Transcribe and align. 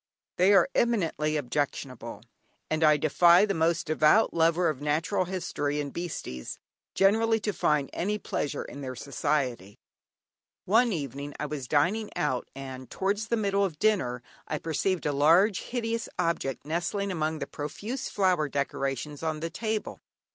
They 0.37 0.51
are 0.55 0.67
eminently 0.73 1.37
objectionable, 1.37 2.23
and 2.71 2.83
I 2.83 2.97
defy 2.97 3.45
the 3.45 3.53
most 3.53 3.85
devout 3.85 4.33
lover 4.33 4.67
of 4.67 4.81
natural 4.81 5.25
history 5.25 5.79
and 5.79 5.93
"beasties" 5.93 6.57
generally, 6.95 7.39
to 7.41 7.53
find 7.53 7.87
any 7.93 8.17
pleasure 8.17 8.63
in 8.63 8.81
their 8.81 8.95
society. 8.95 9.77
One 10.65 10.91
evening 10.91 11.35
I 11.39 11.45
was 11.45 11.67
dining 11.67 12.09
out, 12.15 12.47
and 12.55 12.89
towards 12.89 13.27
the 13.27 13.37
middle 13.37 13.63
of 13.63 13.77
dinner 13.77 14.23
I 14.47 14.57
perceived 14.57 15.05
a 15.05 15.13
large, 15.13 15.59
hideous 15.61 16.09
object 16.17 16.65
nestling 16.65 17.11
among 17.11 17.37
the 17.37 17.45
profuse 17.45 18.09
flower 18.09 18.49
decorations 18.49 19.21
on 19.21 19.39
the 19.39 19.51
table. 19.51 19.99